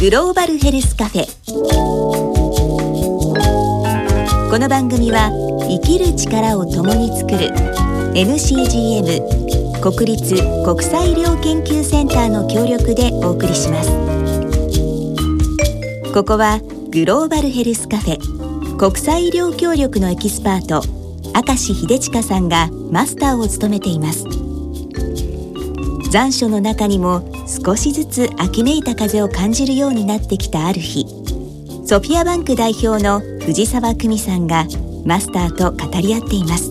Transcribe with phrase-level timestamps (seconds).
[0.00, 1.26] グローバルヘルスカフェ。
[4.48, 5.32] この番組は
[5.68, 7.48] 生きる力を共に作る
[8.14, 13.90] NCGM 国立国際医療研究センターの協力でお送りします。
[16.14, 16.60] ここは
[16.90, 20.80] グローバルヘルスカフェ国際医療協力のエキスパート
[21.34, 24.47] 明石秀親さんがマスターを務めています。
[26.10, 27.22] 残暑の中にも
[27.64, 31.04] 少しずつ秋めいた風を感じるようになってきたある日
[31.86, 34.66] ソフィアバンク代表の藤沢久美さんが
[35.04, 36.70] マスターと語り合っています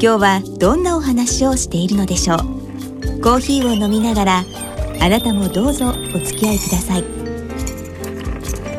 [0.00, 2.38] 日はどんなお話をしているのでしょう
[3.22, 4.44] コーヒーを飲みながら
[5.00, 7.04] あなたもどうぞお付き合いください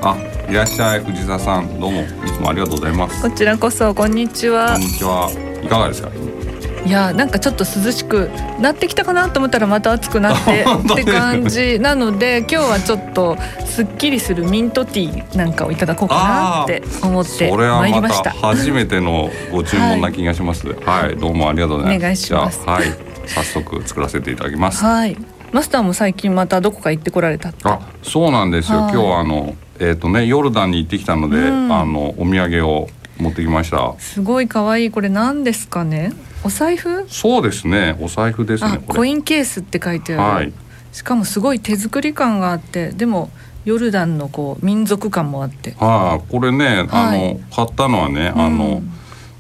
[0.03, 0.17] あ、
[0.49, 3.21] いらっしゃい藤沢さん、どうもいつもありがとうございます。
[3.21, 5.29] こちらこそこんにちはこんにちは。
[5.63, 6.09] いかがですか？
[6.85, 20.68] いやなんかちょっと涼しくなってきたかなと思ったらまた暑くなって って感じなので今日はちょっとすっきりするミントティーなんかをいただこうかなって思ってままいりましたた初めてのご注文な気がします。
[20.85, 22.34] はい、どうもありがとうございます。
[22.34, 22.51] はい、
[23.27, 24.84] 早速作らせていただきます。
[24.84, 25.18] はい
[25.51, 28.84] マスターも最近またどこか行ってこられたあ、そうなんですよ。
[28.84, 32.88] はい今日はあのえっ、とねヨルダンに行ってきたので、うんあのお土産を
[33.21, 33.95] 持ってきました。
[33.99, 34.91] すごい可愛い。
[34.91, 36.13] これ何ですかね？
[36.43, 37.05] お財布？
[37.07, 37.97] そうですね。
[38.01, 38.83] お財布ですあね。
[38.87, 40.53] コインケースって書いてある、はい。
[40.91, 43.29] しかもすごい手作り感があってでも
[43.63, 45.71] ヨルダンのこう民族感もあって。
[45.79, 47.35] はい、これね、あはい。
[47.35, 48.91] の買ったのはね、あうのん。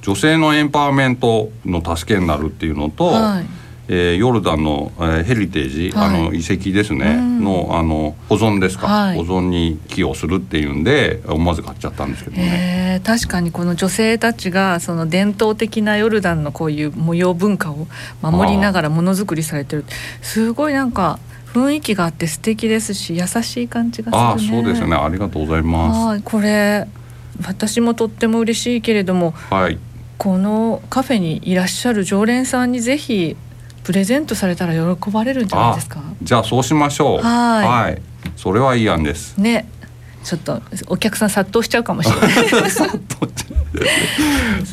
[0.01, 3.45] 女性のエンパワーメントの助けになるっていうのと、はい
[3.93, 6.07] えーヨルダンの、えーヘリテージ、はい。
[6.07, 7.43] あの遺跡ですね、うん。
[7.43, 9.17] のあの保存ですか、はい。
[9.17, 12.43] 保存に寄与するっていうんで思わず買っちゃったんですけどね。
[12.43, 17.87] へえ確かにこの女性たちがその伝統的なヨルダンのこういう模様文化を
[18.21, 19.83] 守りながらものづくりされてる。
[20.21, 21.19] すごいなんか
[21.53, 24.57] 雰囲気があって素敵ですし優しい感じがするね。
[24.57, 24.95] ああそうですね。
[24.95, 26.21] ありがとうございまはい。
[26.23, 26.87] これ
[27.45, 29.53] 私もとっても嬉しいけれどもす。
[29.53, 29.77] はい。
[30.17, 33.35] このカフェにいらっしゃる常連さんにぜひ
[33.83, 36.01] プレゼントされたら喜ばれるんじゃないですか？
[36.21, 37.21] じゃあそうしましょう。
[37.21, 38.01] はい。
[38.35, 39.37] それはいい案です。
[39.37, 39.67] ね。
[40.23, 42.31] ちょっとお客さん殺到しちゃうかもしれない。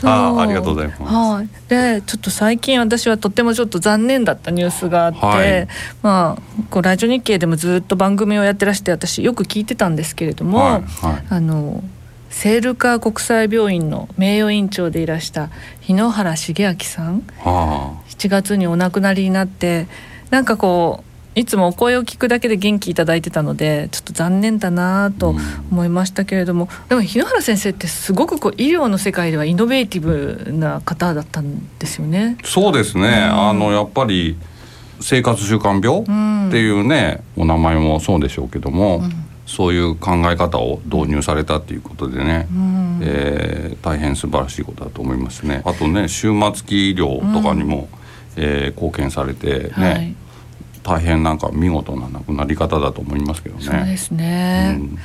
[0.04, 1.02] あありがとうございます。
[1.02, 5.68] はい、でちょっと最近私はとってもちょっと残念だったニュースがあって、はい。
[6.02, 10.72] まあこうラジオ日経でもずっと番組をやってらして私よく聞いてたんですけれども、はい。
[10.72, 10.82] はい。
[11.30, 11.82] あの
[12.30, 15.50] 聖ルカ国際病院の名誉院長でいらした
[15.80, 17.22] 日野原茂明さん。
[17.38, 19.86] は7月にお亡くなりになって
[20.30, 21.08] なんかこう
[21.38, 25.36] いつもお声を聞くだけで元気いただいてたのでちょっと残念だなと
[25.70, 32.38] 思いましたけれども、でも日野原先生ってすごくこう医療の世界ではイノベーティブな方だったんですよね。
[32.42, 33.48] あそうですね、ん。
[33.48, 34.36] あのやっぱり
[35.00, 36.48] 生活習慣病、うん。
[36.48, 39.02] っていうねお名前もそうでしょうけども、
[39.48, 43.00] そういう考え方を導入されたっていうことでね、うん。
[43.02, 45.62] えー大変素晴らしいことだと思いますね。
[45.64, 47.88] あとね終末期医療とかにも、
[48.36, 50.14] えー貢献されてね、はい。
[50.82, 53.62] 大変なんか見事な亡くなり方だと思いますけどね。
[53.62, 54.98] そうですね、うん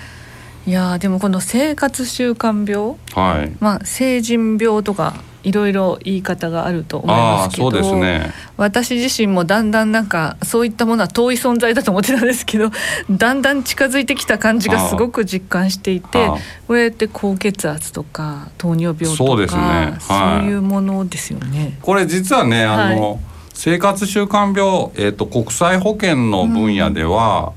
[0.65, 2.95] いやーでもこの生活習慣病？
[3.13, 3.55] はい。
[3.59, 8.31] まあ成人病とかいろいろ言い方があると思いますけどそうですね。
[8.55, 12.71] 私自身もだんだんなんかそういったものは遠い存在だと思ってたんですけど
[13.11, 16.29] だんだん近づいてきた感じがすごく実感していて
[16.67, 21.77] これって高血圧とか糖尿病とかそうですねはいそういうものですよね。
[21.81, 23.19] これ実はねあの、はい
[23.55, 27.53] 生活習慣病、えー、と国際保険の分野では、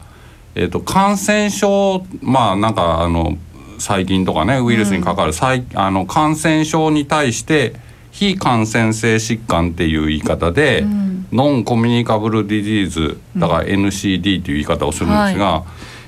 [0.56, 3.36] えー、と感染症まあなんかあの
[3.78, 7.74] 細菌とかねウイルスにかかる、細あの感染症に対して
[8.10, 11.06] 非感染性疾患っていう言い方で、ん。
[11.32, 15.64] ノンコミュニカブルディジーズだから NCD という言い方をするんですが、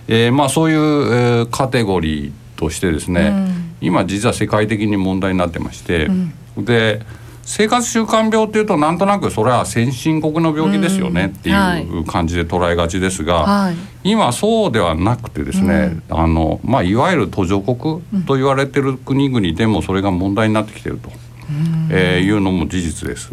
[0.07, 3.75] えーまあ、そういう、えーカテゴリーとしてですね、うん。
[3.81, 6.33] 今実は世界的に問題になってまして、ん。
[6.57, 7.03] で
[7.49, 13.75] 生活習慣病っていうとなんとなくそれは先進国の病気ですよねってうんはいいう感じで捉えがちですが、はい。
[14.05, 21.11] 今そうではなくてですね、あのまあ、いわゆる途上国と言われてる国々でもそれが問題になってきてると、
[21.91, 23.33] えーいうのも事実です。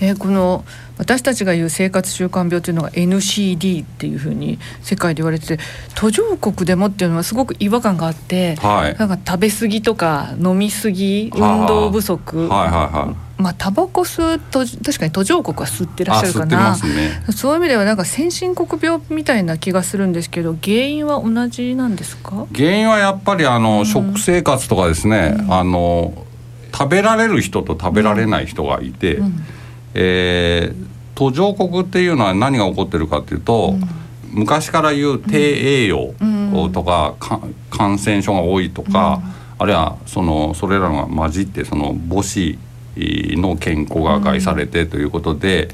[0.00, 0.64] えーこの
[0.96, 5.58] 私たちが言う生活習慣病というのが NCD っていうふうに世界で言われてて
[5.96, 8.96] 途上国でもっていうのはすごく違和感があって、はい。
[8.98, 16.76] なんか食べ過ぎとか飲み過ぎはあ運動不足、はいはいはいまあタバコ吸うと確かに途上国は吸ってらっしゃるかな。
[16.76, 17.22] ね。
[17.32, 22.46] そういう意味ではなんか先進国病みたいな気がするんですけど原因は同じなんですか？
[22.54, 26.14] 原因はやっぱりあの、食生活とかですね、あの
[26.72, 29.20] 食べられる人と食べられない人がいて、
[29.94, 33.76] えー途上国っていうのは何が起こってるかっていうと、
[34.32, 36.12] 昔から言う低栄養、
[36.72, 37.14] とか,、
[37.70, 39.22] 感染症が多いとか、
[39.56, 42.58] あるいはそのそれらが混じってその母子
[42.96, 45.68] の健康が害されてということで、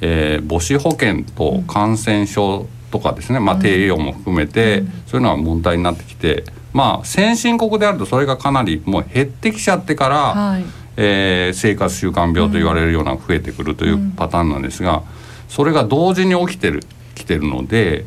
[0.00, 10.64] えー、母子保険と感染症とかですね、まあ、低栄養も含めて、そういうのは問題になってきて、まあ、先進国であるとそれがかなりもう減ってきちゃってから、はい、
[10.96, 15.02] えー、生活習慣病と言われるような増えてくるというパターンなんですが、
[15.48, 16.82] それが同時に起きてる
[17.14, 18.06] きてるので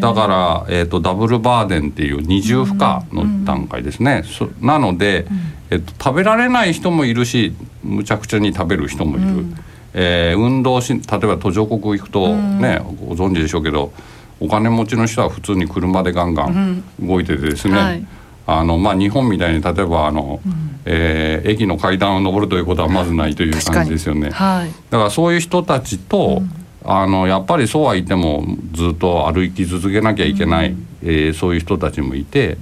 [0.00, 2.80] だから、えーと、ダブルバーデンっていう二重負荷
[3.12, 5.26] の段階ですね、うん、なので、
[5.70, 9.26] えーと、食べられない人もいるしむちゃくちゃに食べる人もいる。
[9.26, 9.54] うん。
[9.92, 13.92] えー、運動し例えば途上国行くとね、ご存知でしょうけど
[14.38, 18.06] お金持ちの人は普通に車でガンガン動いててですね、うんはい、
[18.46, 24.30] あのまあ、日本みたいに例えばあの、うん、えー、駅の階段を上るということはまずないという感じですよね。
[24.30, 26.59] はい、だからそういう人たちと、うん、
[26.92, 32.58] あのやっぱりそうは言ってもずっと歩き続けなきゃいけない、うん、えー、そういう人たちもいて、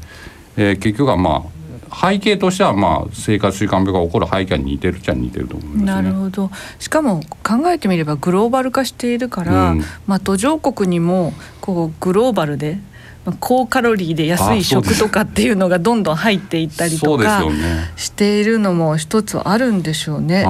[0.59, 1.59] えー、結局はまあ
[2.11, 6.51] 背景としてはまあ生活習慣病が起こる背景に似てるっちゃ似てると思います、ね、なるほど。
[6.79, 11.33] しかも考えてみればグローバル化しているから、うん、まあ、途上国にも
[11.63, 12.79] こうグローバルで
[13.41, 17.43] 高カロリーで安い食とかっていうのがどんどん入っていったりとか
[17.97, 20.45] しているのも一つあるんでしょうね。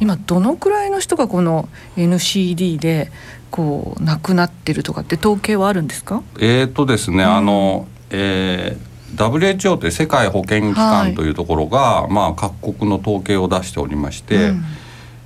[0.00, 3.10] 今どのくらいの人がこの NCD で
[3.50, 6.22] こう亡くなってるとかって統計はあるんですか？
[6.40, 14.64] えっ、とですね、うん、あの、えー WHO って世界保健機関というところが、はい、まあ、各国の統計を出しておりまして、うん、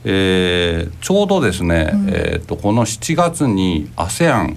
[0.05, 4.57] えー、ちょうどですね、うん、えーと、この7月に ASEAN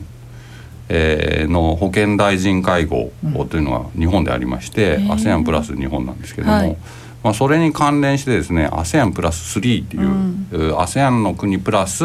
[0.89, 3.11] えー、の保健大臣会合
[3.49, 6.77] というのが日本でありまして、うん、ASEAN プラス日本なんですけども、はい、
[7.23, 12.03] まあ、それに関連してですね ASEAN プラス3っていう、うん、ASEAN の国プラス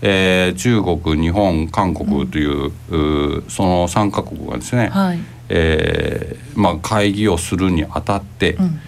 [0.00, 5.18] えー、中国日本韓国という、うん、その3か国がですね、はい。
[5.48, 8.80] えーまあ、会議をするにあたって、うん、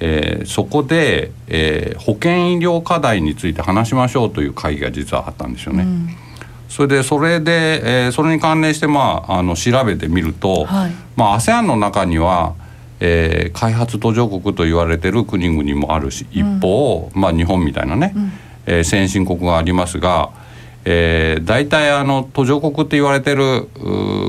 [0.00, 5.82] えー、そこで、えー、保険医療課題について話しましょうという会議が実はあったんですよね。
[5.82, 6.08] うん、
[6.68, 10.92] それでそれで、えー、それに関連して、まあ、あの調べてみると、はい。
[11.16, 12.54] まあ、ASEAN の中には、
[13.00, 18.32] えー、開発途上国と言われてる国々もあるし一方、うん、まあ、日本みたいなね、うん、
[18.66, 20.30] えー、先進国がありますが。
[20.88, 23.66] えー、大体あの途上国って言われてる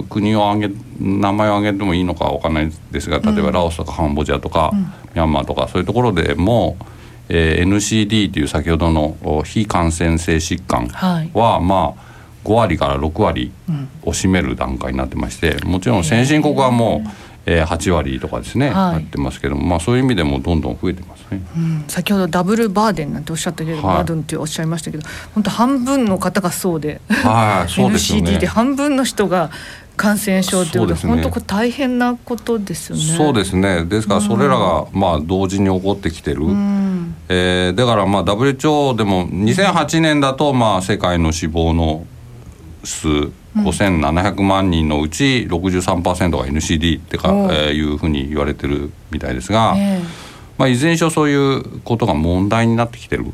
[0.09, 6.77] 国を挙げ名前を挙げてもいいのかわかんないですが例えばラオスとかカンボジアとか、うん、ミャンマーとかそういうところでも、
[7.29, 12.06] えー、NCD という先ほどの非感染性疾患は、はい、まあ
[12.47, 13.51] 5割から6割
[14.03, 17.09] を占める段階になってましてもちろん先進国はもう、
[17.45, 25.03] えー、8割とかですね、はい、なってますけども、まあ、そういう意味でもどんどん増えてますね、うん、先ほどダブルバーデンなんておっしゃったけど、はい、バーデンっておっしゃいましたけど
[25.35, 28.31] 本当半分の方がそうで、はい、 そうですよね。
[28.31, 29.51] NCD で半分の人が
[29.97, 33.03] 感染症ということは、ね、本当これ大変なことですよね。
[33.03, 33.83] そうですね。
[33.83, 42.05] ですからそれらがまあ同時に起こってきてる、うん、えー、だからまあ WHO でも2008年だとまあ世界の死亡の
[42.87, 43.07] 数
[43.55, 50.03] 5700万人のうち63%が NCD ってか、えー、いうふうに言われてるみたいですが、えー、
[50.57, 53.25] まあ、いずれにしろそういうことが問題になってきてる、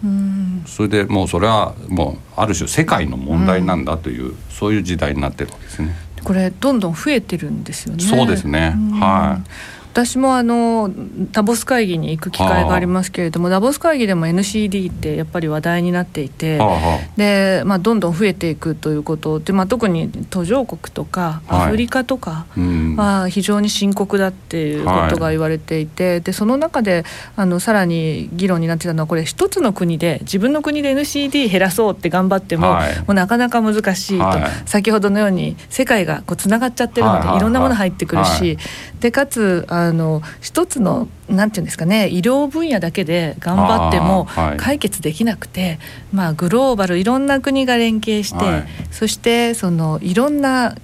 [0.65, 5.95] それでもうそれはもうある種世界の問題なんだという、そういう時代になってるわけですね。
[6.23, 8.03] これどんどん増えてるんですよね。
[8.03, 8.75] そうですね。
[8.93, 9.50] はい。
[9.93, 10.91] 私もあの
[11.31, 16.59] ダボス会議に行く機会がありますけれどもダボス会議でも NCD ってやっぱり話題になっていて
[17.15, 22.47] で、まあ、どんどん増えていくということで、まあ、特に途上国とかアフリカとか
[22.97, 27.03] は非常に深刻だっていうことが言われていて、でその中で
[27.35, 34.25] あのさらに議論になってたのはこれ一つの国で自分の国で NCD 減らそうって頑張っても,、もうなかなか難しいと、
[34.65, 38.57] 先ほどのように世界がこうつながっちゃってるので、いろんなもの入ってくるし、
[39.00, 45.80] でかつあの一つのなんていうんですかね医療分野だけで頑張っても解決できなくて、はい、
[46.13, 50.75] まあ、グローバルいろんな国が連携して、はい、そしてそのいろんな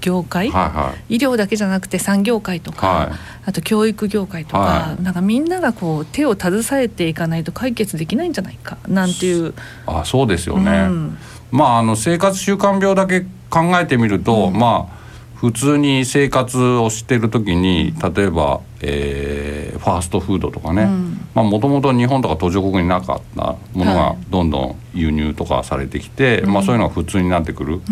[0.00, 3.10] 業界、はいはい、医療だけじゃなくて産業界とか、はい、
[3.46, 9.54] あと教育業界とか、はい、なんかみんながこう手を携えていかないと解決できないんじゃないかなんていう。
[9.86, 11.18] あそうですよね、うん、
[11.50, 14.96] まああの生活習慣病だけ考えてみると、うん、まあ
[15.36, 20.88] 普通に生活をしてる時に例えば、えー、ファーストフードとかね。
[21.34, 27.82] もともと日本とか途上国になかったものがどんどん輸入とかされてきて、はい、まあ、そういうのが普通になってくる、うん、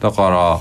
[0.00, 0.60] だから、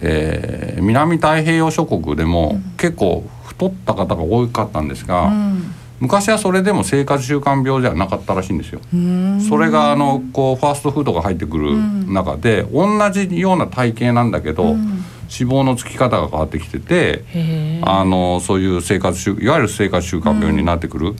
[0.00, 5.74] えー、南太平洋諸国でも結構太った方が多かったんですが、うん。
[6.00, 8.80] 昔はそれでも生活習慣病じゃなかったらしいんですよ。
[9.48, 11.76] それがあのこうファーストフードが入ってくる
[12.06, 14.76] 中で、同じような体型なんだけど、
[15.30, 17.24] 脂肪のつき方が変わってきてて
[17.82, 21.16] あのそういう生活習いわゆる生活習慣病になってくる、うん。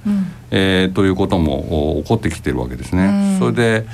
[0.51, 3.05] えーということもお起こってきてるわけですね。
[3.05, 3.39] うん。
[3.39, 3.87] それで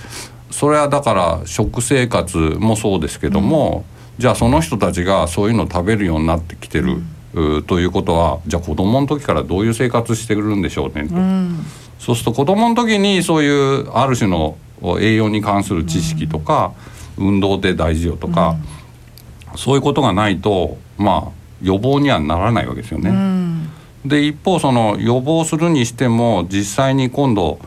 [0.50, 3.85] それはだから食生活もそうですけども、
[4.19, 7.02] じゃあその人たちがそういうのを食べるようになってきてる、
[7.67, 11.64] ということはじゃあ子供の時からどういう生活してくるんでしょうねと、うん。
[11.99, 14.57] そうすると子供の時にそういうある種の
[15.00, 16.73] 栄養に関する知識とか、
[17.17, 18.57] 運動って大事よとか、
[19.61, 23.11] そういうことがないとまあ予防にはならないわけですよね。
[23.11, 23.71] うん。
[24.07, 27.59] で一方その予防するにしても実際に今度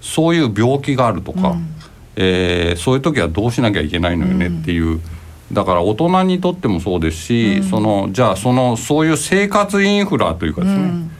[0.00, 1.68] そういう病気があるとか、うん。
[2.16, 5.00] えーそういう時はどうしなきゃいけないのよねっていう、
[5.52, 11.10] だから大人にとってもそうですし、そのじゃあそのそういう生活インフラというかですね、うん。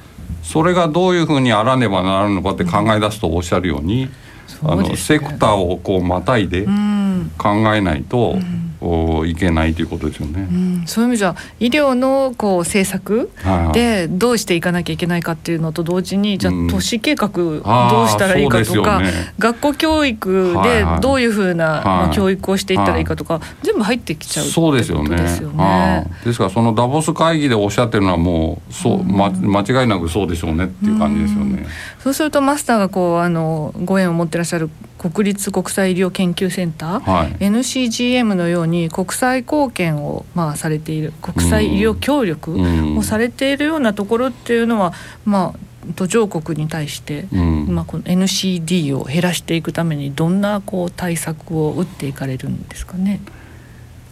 [0.43, 4.77] それがどういうふうにあらねばならぬのかって考え出すとおっしゃるように、うですね。
[4.77, 7.31] のセクターをこうまたいでうん。
[7.39, 8.37] 考えないと、
[8.81, 10.49] おいけないということですよね。
[10.51, 13.31] うんそういう意味じゃ医療のこう政策
[13.73, 16.69] でどうしていかなきゃいけないかっていうのと同時にじゃあうん。
[16.69, 19.33] 都市計画どうしたらいいかとか、そうですよね。
[19.39, 25.17] 学校教育でどういうふうな、教育をしていったらいいかとか、全部入ってきちゃうそうですよね。
[25.17, 26.07] ですよね。
[26.25, 31.67] ですからそのダボス会議でおっしゃってるのはもうそう、ま、間違いなくそうでしょうねっていう感じですよね。
[32.03, 37.37] そうするとマスターがこうあのご縁を持ってらっしゃる国立国際医療研究センター、はい。
[37.41, 44.93] NCGM のように国際貢献をまあされている国際医療協力うんをされているようなところっていうのは、
[45.25, 45.59] まあ
[45.95, 47.67] 途上国に対して、うん。
[47.75, 53.21] まあ、この NCD を減らしていくためにどんなこう対策を打っていかれるんですかね？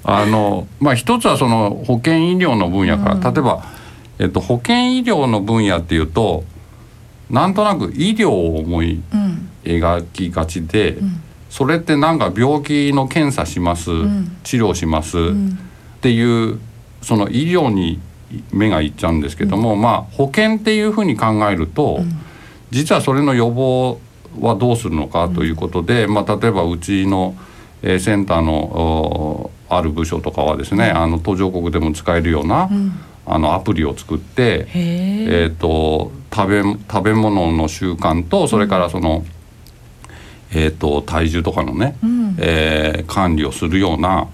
[0.05, 3.21] あのまあ一つはその保険医療の分野から、うん。
[3.21, 3.65] 例えば、
[4.21, 6.45] えっと、保険医療の分野っていうと
[7.31, 9.49] なんとなく医療を思いうん。
[9.65, 11.23] 描きがちで、ん
[11.55, 14.37] それってなんか病気の検査します、ん。
[14.43, 15.51] 治療します、ん。
[15.99, 16.59] っていう
[17.01, 18.01] その医療に
[18.53, 22.01] 目がいっちゃうんですけども、まあ保険っていうふうに考えると、
[22.73, 24.01] 実はそれの予防
[24.41, 27.37] はどうするのかということで、まあ、例えばうちの、
[27.83, 32.69] えーセンターのおある部署とかはですね、あの途上国でも使えるような、
[33.27, 39.25] あのアプリを作って、えー、と食べ食べ物の習慣とそれからその、
[40.55, 42.37] えー、と体重とかのね、ん。
[42.39, 44.29] えー管理をするような、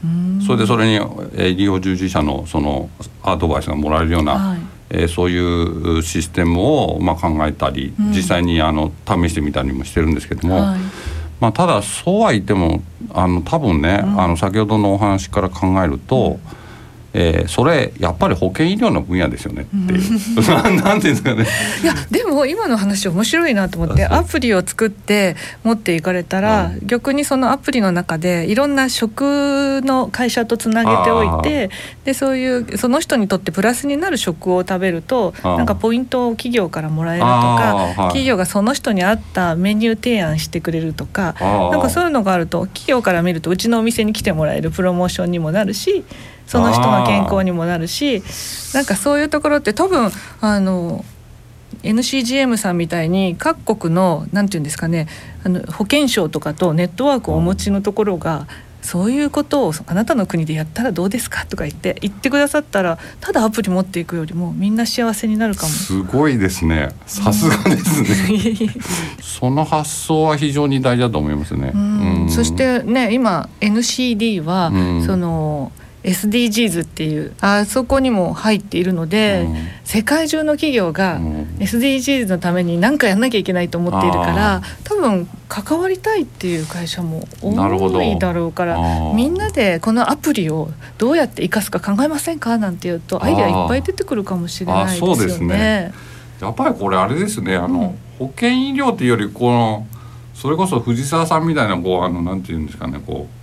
[0.46, 2.88] それでそれにえー医療従事者のその
[3.22, 4.58] アドバイスがもらえるような、はい。
[4.90, 10.78] えーそういうシステムを、まあ、考えたり、実際にあの試してみたりもしてるんですけども、はい。
[11.40, 12.82] まあ、ただそうは言っても
[13.14, 16.38] あの多分ね、あの先ほどのお話から考えると、
[17.12, 20.42] えーそれやっぱり保険医療の分野ですよねっていう、
[20.82, 21.46] なんていうんですかね。
[21.82, 31.70] いやでも今の話面白いなと思ってアプリを作って持っていかれたら、逆にそのアプリの中でいろんな食の会社とつなげておいて
[32.04, 37.96] でそういうその人にとってプラスになる食を食べるとなんかポイントを企業からもらえるとあか、ーはい。
[38.08, 46.04] 企業がその人に合ったメニュー提案してくれるとかなんかそういうのがあると企業から見るとうちのお店に来てもらえるプロモーションにもなるし
[46.50, 48.24] その人の健康にもなるし
[48.74, 51.04] なんかそういうところって多分あの
[51.84, 55.06] NCGM さんみたいに各国のなんていうんですかね
[55.44, 58.48] あの保険証とかとネットワークをお持ちのところが
[58.82, 65.68] そういうことをあなたの国でやったらどうですかとか言って言ってくださったらただアプリ持っていくよりもみんな幸せになるかも。
[65.68, 66.88] すごいですね。
[67.06, 68.74] さすがですね。
[69.22, 71.72] その発想は非常に大事だと思いますね。
[72.28, 75.70] そしてね今 NCD は、うんその
[76.02, 79.56] SDGs っていうあそこにも入っているので、うん。
[79.84, 81.42] 世界中の企業がうん。
[81.58, 88.78] SDGs のために何かやんなきゃいけないと思っているからあ多分関わりたいっていう会社も多いだろうから
[89.14, 92.56] みんなでこのアプリをどうやって生かすか考えませんか？
[92.56, 95.46] なんて言うとアイデアいっぱい出てくるかもしれないですよあそうですね。
[95.46, 95.92] ね。
[96.40, 97.56] やっぱりこれあれですね。
[97.56, 99.86] あの、保険医療っていうよりこの
[100.34, 103.39] それこそ藤沢さんみたいなこうあのなんていうんですかねこう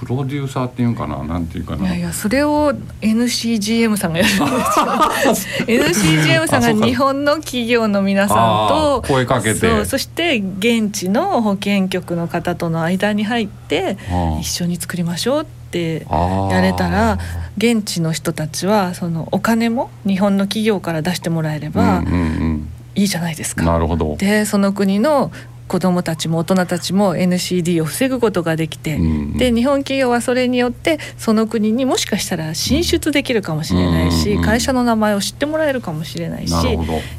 [0.00, 1.86] プロデューサーっていうんかななんていうかな。
[1.88, 13.98] いやいやそれを NCGM さんがやるんですよ NCGM さんが日本の企業の皆さんと声かけてそして現地の保険局の方との間に入って
[14.40, 17.18] 一緒に作りましょうってあーやれたら
[17.58, 23.72] 現地の人たちはそのお金も日本の企業から出してもらえればうんうんいいじゃないですうん、か。
[23.72, 24.16] なるほど。
[24.16, 25.30] でその国の
[25.70, 36.54] 子どもたちも大人たちも NCD を防ぐことができて、うんで日本企業はそれによってその国にもしかしたら進出できるかもしれないし、うんうんうん会社の名前を知ってもらえるかもしれないし。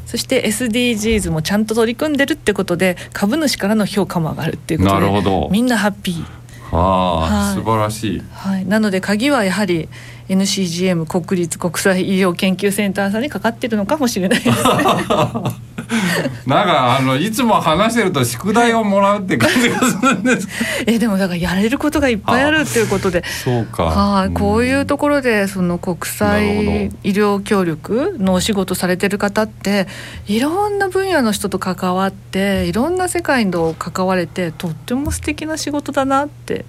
[0.06, 6.42] そして SDGs もちゃんと取り組んでるってことで株主からの評価も上がるっていうことでなるほどみんなハッピー。
[6.72, 8.22] ああ、はい素晴らしい。
[8.32, 9.88] はい、なので鍵はやはり
[10.28, 14.54] NCGM 国立国際医療研究センターさんにかかってるのかもしれないですね
[16.46, 20.48] なんかあのいつも話してると宿題をもらうって感じがするんです。
[20.86, 23.24] えでもだからやれることがいっぱいあるっていうことで。
[23.44, 23.84] そうか。
[23.84, 24.34] はい、うん。
[24.34, 29.86] こういうところでその国な際る医療協力のお仕事されてる方って
[30.26, 36.64] いろんな分野の人と関わっていろんな世界と関われてとっても素敵な仕事だなって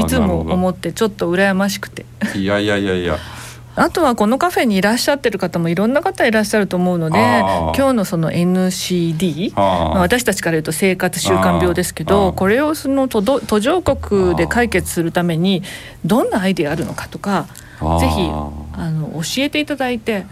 [0.00, 2.06] いつも思ってちょっと羨ましくて。
[2.34, 3.18] いやいやいやいや
[3.76, 15.62] あとはこのカフェにいらっしゃってる方もいろんな方いらっしゃると思うので今日のその NCD まあ、私たちから言うと生活習慣病ですけどこれをその途ど途上国で解決するために
[16.04, 17.46] どんなアイデアあるのかとか
[18.00, 18.22] ぜひ
[18.78, 20.24] あの教えていただいて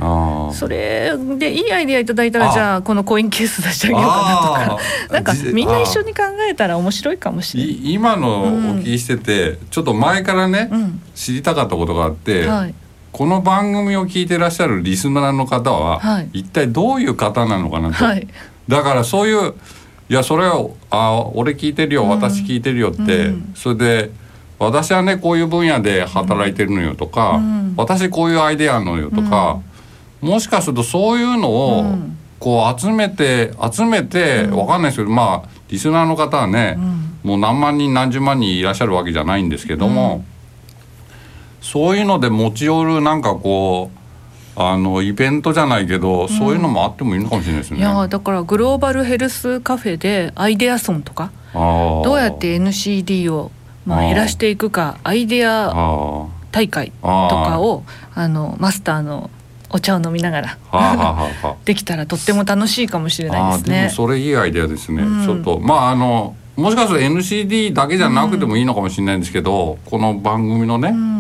[0.53, 4.79] それでいいアイデアいただいたらあじゃあこのコインケース出してあげようかなあとか。
[5.11, 7.73] ー なんかじみんな一緒に考えたら面白いかもしれない。
[7.73, 11.03] い今のお聞きしてて、ちょっと前からね、うん。
[11.15, 12.75] 知りたかったことがあって、はい
[13.15, 16.31] この番組を聞いてらっしゃるリスナーの方は、はい。
[16.33, 18.27] 一体どういう方なのかなと、はい。
[18.67, 19.55] だからそういう
[20.09, 23.53] いやそれをあ俺聞いてるよ私聞いてるよって、うん。
[23.55, 24.11] それで
[24.59, 27.75] 私はねこういう分野で働いてるのよとか、うん。
[27.77, 29.61] 私こういうアイデアのよとか、
[30.21, 32.19] もしかするとそういうのをうん。
[32.41, 36.77] こう集めて集めて、わかんないですけどまあリスナーの方はね、
[37.23, 40.25] もう何万人何十万人いらっしゃるわけじゃないんですけども、
[41.65, 47.79] そういうので持ち寄るなんかこうあのイベントじゃないけど、そういうのもあってもいいのかもしれないですね。
[47.79, 53.51] いやだからグローバルヘルスカフェでアイデアソンとかどどうやって NCD を
[53.87, 57.83] まあ減らしていくかアイデアあ大会とかを
[58.15, 59.31] あのマスターの
[59.71, 60.59] お茶を飲みながら
[61.65, 63.91] できたらとっても楽しいかもしれないああーでもですね。
[63.91, 65.25] それいいアイデアですね、うん。
[65.25, 71.14] ちょっとまああのもしかすると NCD だけじゃなくてもいいのかもしれないんですけど、この番組のね、うん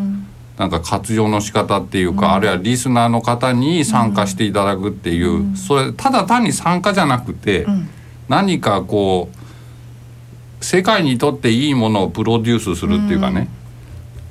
[0.58, 7.88] なんか活用の仕方っていうか、あるいはリスナーの方に参加していただくっていう、それただ単に参加じゃなくて、うん。
[8.28, 13.48] 何かこう世界にとっていいものをプロデュースするっていうかね、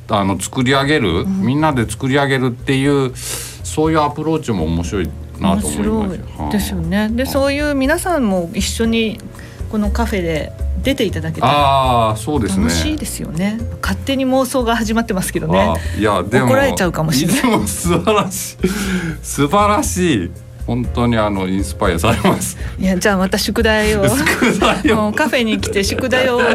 [0.10, 5.10] あの作り上げる、みんなで作り上げるっていうそういうアプローチも面白い
[5.40, 7.10] な面と思います白いですよね。
[7.10, 9.20] でそういう皆さんも一緒に
[9.72, 10.52] このカフェで
[10.84, 11.48] 出ていただけた。
[11.48, 12.66] らああそうですね。
[12.66, 13.58] 楽しいですよね。
[13.82, 15.82] 勝手に妄想が始まってますけどあね。
[15.98, 17.68] ーいやでも怒られちゃうかもしれない。
[17.68, 18.58] 素晴らしい。
[19.24, 20.32] 素晴らしい
[20.66, 22.58] 本当にあのインスパイアされます。
[22.80, 24.08] いやじゃあまた宿題を。
[24.08, 24.96] 宿題を。
[24.96, 26.38] もうカフェに来て宿題を。
[26.38, 26.50] どこ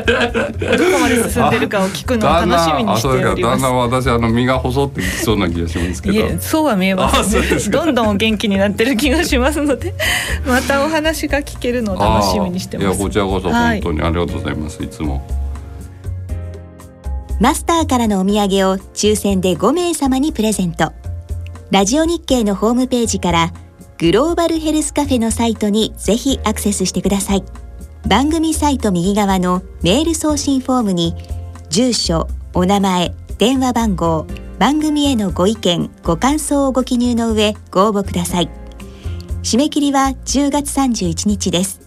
[1.01, 3.35] まで進んでるかを聞くのを楽しみにしてそうです。
[3.37, 3.49] か。
[3.51, 6.15] だんだん私あの身が細ってきそうな気がしますけど。
[6.15, 7.71] いえそうは見えますか。
[7.71, 9.95] どんどんお元気になってる気がしますので
[10.47, 12.87] またお話が聞けるのを楽しみにしてます。
[12.87, 13.83] いやこちらこそはい。
[13.83, 15.23] 本当にありがとうございます、い、つも。
[17.41, 20.93] マスターからのお土産を抽選で5名様にプレゼント。
[21.71, 23.53] ラジオ日経のホームページから
[23.99, 27.45] グローバルヘルスカフェのサイトにぜひアクセスしてください。
[28.07, 31.17] 番組サイト右側のメール送信フォームに
[31.69, 34.25] 住所、お名前、電話番号、
[34.61, 38.49] 番組へのご意見、ご感想をご記入の上ご応募ください。
[39.43, 41.81] 締め切りは10月31日です。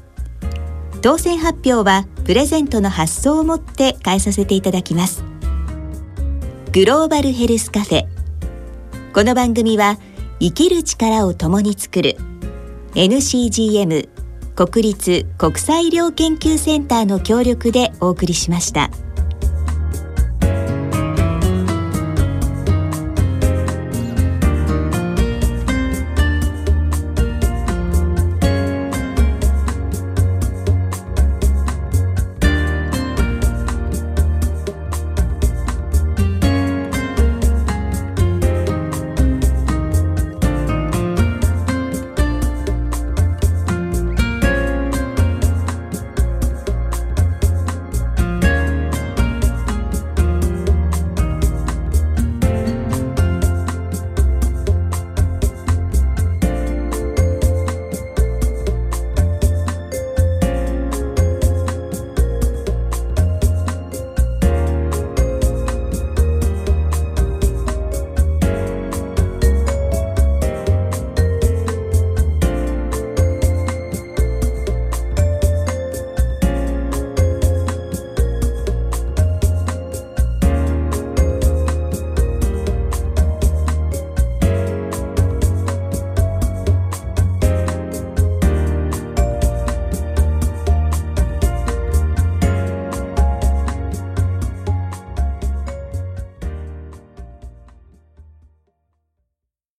[1.02, 5.24] 当選発表はプレゼントの発送をもって返させていただきます。
[6.74, 8.06] グローバルヘルスカフェ
[9.14, 9.98] この番組は
[10.42, 12.18] 生きる力を共に作る
[12.96, 14.10] NCGM
[14.56, 18.90] 国立国際医療研究センターの協力でお送りしました。